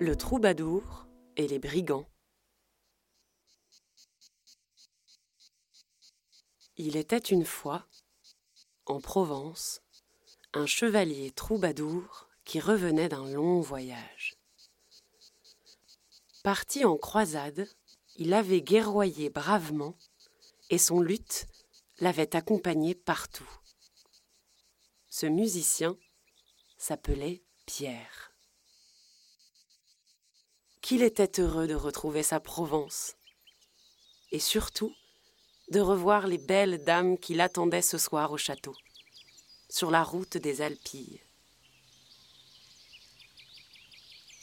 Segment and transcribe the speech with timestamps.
[0.00, 2.08] Le troubadour et les brigands.
[6.76, 7.84] Il était une fois,
[8.86, 9.82] en Provence,
[10.54, 14.36] un chevalier troubadour qui revenait d'un long voyage.
[16.44, 17.68] Parti en croisade,
[18.14, 19.98] il avait guerroyé bravement
[20.70, 21.48] et son luth
[21.98, 23.50] l'avait accompagné partout.
[25.08, 25.96] Ce musicien
[26.76, 28.27] s'appelait Pierre
[30.88, 33.14] qu'il était heureux de retrouver sa Provence.
[34.32, 34.94] Et surtout,
[35.70, 38.74] de revoir les belles dames qui l'attendaient ce soir au château,
[39.68, 41.20] sur la route des Alpilles.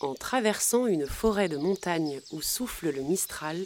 [0.01, 3.65] En traversant une forêt de montagnes où souffle le Mistral,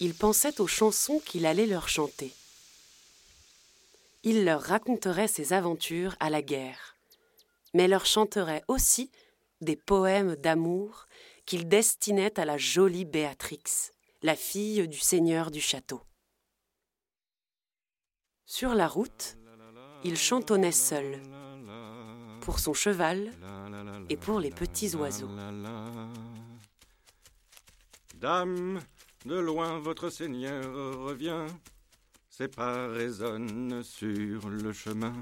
[0.00, 2.32] il pensait aux chansons qu'il allait leur chanter.
[4.24, 6.96] Il leur raconterait ses aventures à la guerre,
[7.72, 9.12] mais leur chanterait aussi
[9.60, 11.06] des poèmes d'amour
[11.52, 13.90] qu'il destinait à la jolie Béatrix,
[14.22, 16.00] la fille du seigneur du château.
[18.46, 19.36] Sur la route,
[20.02, 21.20] il chantonnait seul,
[22.40, 23.32] pour son cheval
[24.08, 25.28] et pour les petits oiseaux.
[28.14, 28.80] Dame,
[29.26, 30.64] de loin votre seigneur
[31.04, 31.44] revient,
[32.30, 35.12] ses pas résonnent sur le chemin,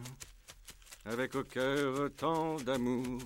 [1.07, 3.21] avec au cœur tant d'amour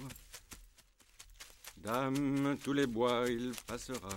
[1.84, 4.08] Dame, tous les bois il passera.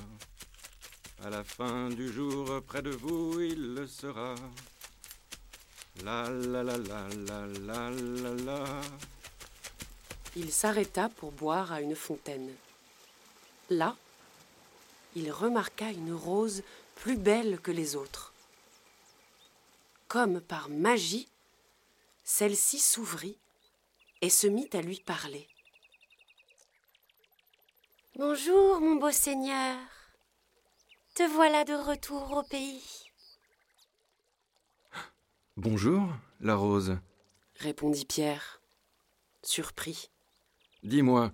[1.21, 4.35] À la fin du jour, près de vous, il sera.
[6.01, 8.81] La la la la la la la la.
[10.37, 12.53] Il s'arrêta pour boire à une fontaine.
[13.69, 13.97] Là,
[15.17, 16.63] il remarqua une rose
[16.95, 18.33] plus belle que les autres.
[20.07, 21.27] Comme par magie,
[22.23, 23.37] celle-ci s'ouvrit
[24.21, 25.49] et se mit à lui parler.
[28.17, 29.77] Bonjour, mon beau seigneur.
[31.13, 32.81] Te voilà de retour au pays.
[35.55, 36.01] Bonjour,
[36.39, 36.97] la rose,
[37.57, 38.59] répondit Pierre,
[39.43, 40.09] surpris.
[40.81, 41.31] Dis-moi,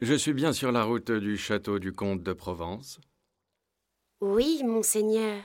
[0.00, 2.98] je suis bien sur la route du château du comte de Provence
[4.20, 5.44] Oui, mon seigneur.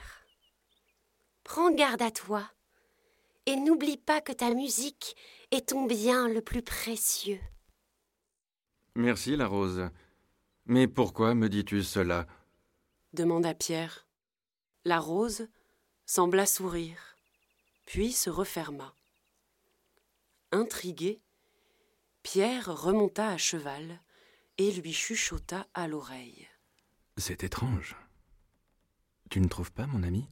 [1.44, 2.42] Prends garde à toi
[3.46, 5.16] et n'oublie pas que ta musique
[5.52, 7.40] est ton bien le plus précieux.
[8.96, 9.92] Merci, la rose.
[10.66, 12.28] Mais pourquoi me dis-tu cela?
[13.14, 14.08] demanda Pierre.
[14.86, 15.48] La rose
[16.06, 17.18] sembla sourire,
[17.86, 18.96] puis se referma.
[20.52, 21.22] Intrigué,
[22.24, 24.02] Pierre remonta à cheval
[24.58, 26.48] et lui chuchota à l'oreille.
[27.18, 27.96] C'est étrange.
[29.30, 30.28] Tu ne trouves pas, mon ami?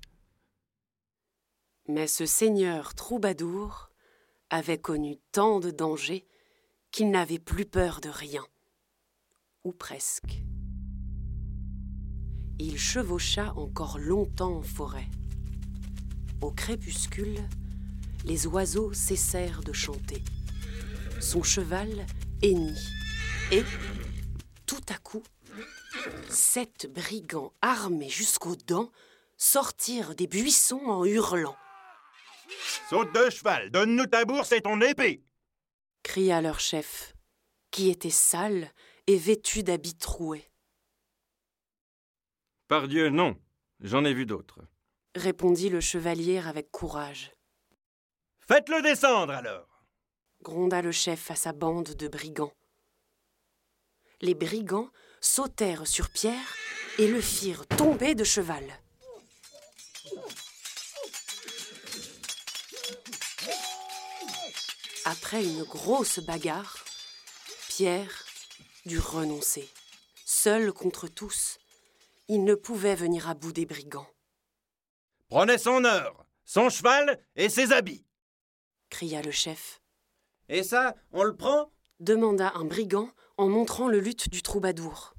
[1.88, 3.90] Mais ce seigneur troubadour
[4.50, 6.28] avait connu tant de dangers
[6.92, 8.46] qu'il n'avait plus peur de rien
[9.70, 10.42] ou presque.
[12.58, 15.08] Il chevaucha encore longtemps en forêt.
[16.42, 17.40] Au crépuscule,
[18.26, 20.24] les oiseaux cessèrent de chanter.
[21.22, 22.08] Son cheval
[22.42, 22.80] hennit.
[23.52, 23.64] Et,
[24.66, 25.22] tout à coup,
[26.30, 28.92] sept brigands armés jusqu'aux dents
[29.38, 31.56] sortirent des buissons en hurlant.
[32.90, 35.24] Saute de cheval, donne-nous ta bourse et ton épée
[36.02, 37.14] cria leur chef,
[37.72, 38.72] qui était sale
[39.10, 40.52] et vêtu d'habits troués.
[42.68, 43.36] Pardieu, non.
[43.80, 44.60] J'en ai vu d'autres.
[45.16, 47.34] Répondit le chevalier avec courage.
[48.40, 49.66] Faites-le descendre alors
[50.42, 52.54] gronda le chef à sa bande de brigands.
[54.22, 54.90] Les brigands
[55.20, 56.56] sautèrent sur Pierre
[56.98, 58.64] et le firent tomber de cheval.
[65.04, 66.86] Après une grosse bagarre,
[67.68, 68.29] Pierre
[68.90, 69.70] dut renoncer.
[70.26, 71.58] Seul contre tous,
[72.28, 74.10] il ne pouvait venir à bout des brigands.
[75.30, 78.04] Prenez son or, son cheval et ses habits
[78.90, 79.82] cria le chef.
[80.50, 81.72] Et ça, on le prend?
[82.00, 85.14] demanda un brigand en montrant le luth du troubadour.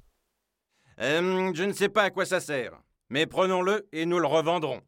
[0.99, 4.81] Euh, je ne sais pas à quoi ça sert, mais prenons-le et nous le revendrons,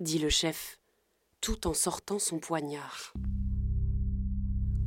[0.00, 0.78] dit le chef,
[1.40, 3.12] tout en sortant son poignard.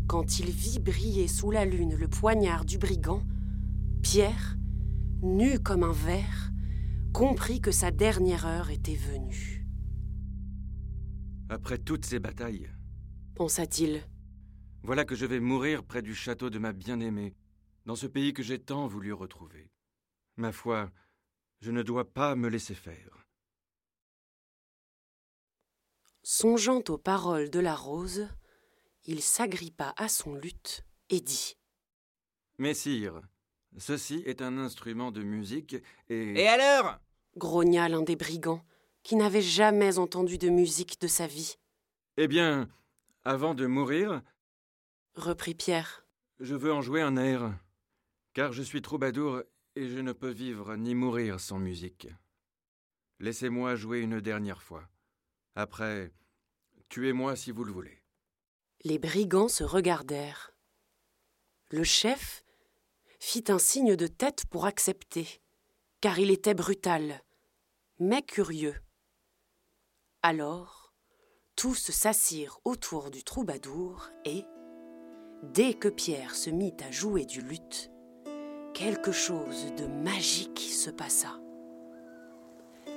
[0.07, 3.24] Quand il vit briller sous la lune le poignard du brigand,
[4.01, 4.56] Pierre,
[5.22, 6.51] nu comme un ver,
[7.13, 9.66] comprit que sa dernière heure était venue.
[11.50, 12.69] Après toutes ces batailles,
[13.36, 14.01] pensa-t-il,
[14.84, 17.36] voilà que je vais mourir près du château de ma bien-aimée,
[17.86, 19.72] dans ce pays que j'ai tant voulu retrouver.
[20.38, 20.92] Ma foi,
[21.60, 23.25] je ne dois pas me laisser faire.
[26.24, 28.28] Songeant aux paroles de la rose,
[29.06, 31.57] il s'agrippa à son luth et dit
[32.57, 33.22] Messire,
[33.77, 35.75] ceci est un instrument de musique
[36.10, 36.42] et.
[36.42, 36.98] Et alors?
[37.38, 38.66] Grogna l'un des brigands,
[39.04, 41.57] qui n'avait jamais entendu de musique de sa vie.
[42.18, 42.69] Eh bien,
[43.24, 44.21] avant de mourir,
[45.16, 46.06] reprit Pierre,
[46.39, 47.57] je veux en jouer un air,
[48.33, 49.44] car je suis troubadour
[49.75, 52.07] et je ne peux vivre ni mourir sans musique.
[53.19, 54.89] Laissez-moi jouer une dernière fois.
[55.56, 56.12] Après,
[56.89, 58.01] tuez-moi si vous le voulez.
[58.83, 60.54] Les brigands se regardèrent.
[61.72, 62.44] Le chef
[63.19, 65.27] fit un signe de tête pour accepter,
[66.01, 67.21] car il était brutal,
[68.00, 68.75] mais curieux.
[70.24, 70.94] Alors,
[71.56, 74.45] tous s'assirent autour du troubadour et,
[75.44, 77.92] dès que Pierre se mit à jouer du luth,
[78.74, 81.39] quelque chose de magique se passa.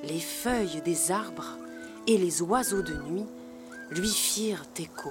[0.04, 1.58] Les feuilles des arbres
[2.06, 3.26] et les oiseaux de nuit
[3.90, 5.10] lui firent écho.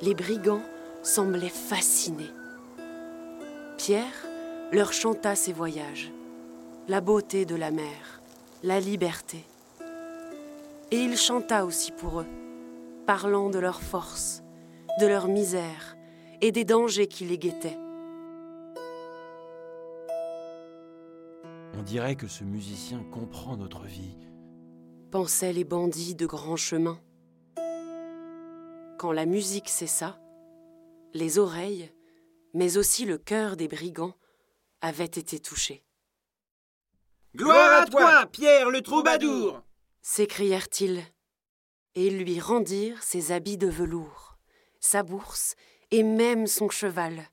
[0.00, 0.62] Les brigands
[1.02, 2.30] semblaient fascinés.
[3.78, 4.26] Pierre
[4.72, 6.12] leur chanta ses voyages,
[6.88, 8.20] la beauté de la mer,
[8.64, 9.44] la liberté.
[10.90, 12.26] Et il chanta aussi pour eux,
[13.06, 14.42] parlant de leur force,
[15.00, 15.96] de leur misère
[16.40, 17.78] et des dangers qui les guettaient.
[21.78, 24.18] On dirait que ce musicien comprend notre vie,
[25.12, 26.98] pensaient les bandits de grand chemin.
[28.98, 30.18] Quand la musique cessa,
[31.14, 31.92] les oreilles,
[32.58, 34.16] mais aussi le cœur des brigands,
[34.80, 35.84] avaient été touchés.
[37.36, 39.62] Gloire à toi, Pierre le troubadour
[40.02, 41.04] s'écrièrent-ils,
[41.94, 44.38] et ils lui rendirent ses habits de velours,
[44.80, 45.54] sa bourse
[45.90, 47.28] et même son cheval.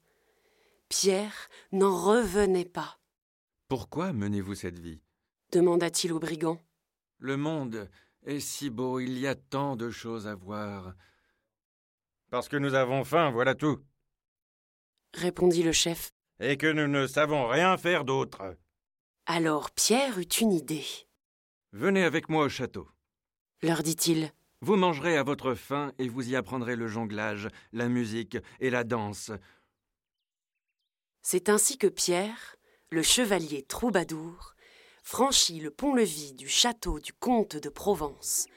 [0.89, 2.99] Pierre n'en revenait pas.
[3.67, 5.01] Pourquoi menez-vous cette vie?
[5.51, 6.59] demanda-t-il au brigand.
[7.17, 7.89] Le monde
[8.25, 10.93] est si beau, il y a tant de choses à voir.
[12.29, 13.79] Parce que nous avons faim, voilà tout.
[15.15, 16.11] Répondit le chef.
[16.39, 18.55] Et que nous ne savons rien faire d'autre.
[19.25, 20.85] Alors Pierre eut une idée.
[21.71, 22.87] Venez avec moi au château,
[23.61, 24.31] leur dit-il.
[24.61, 28.83] Vous mangerez à votre faim et vous y apprendrez le jonglage, la musique et la
[28.83, 29.31] danse.
[31.21, 32.55] C'est ainsi que Pierre,
[32.89, 34.53] le chevalier troubadour,
[35.03, 38.47] franchit le pont-levis du château du comte de Provence,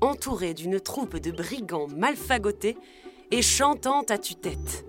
[0.00, 2.76] entouré d'une troupe de brigands malfagotés
[3.30, 4.84] et chantant à tue-tête.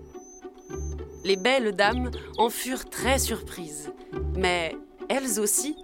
[1.24, 3.92] Les belles dames en furent très surprises,
[4.36, 4.76] mais
[5.08, 5.76] elles aussi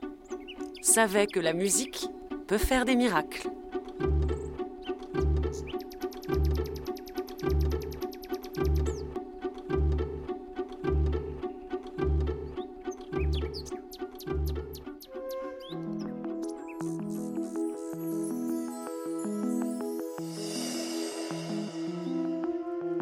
[0.83, 2.09] savaient que la musique
[2.47, 3.49] peut faire des miracles.